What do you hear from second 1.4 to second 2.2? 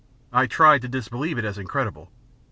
as incredible.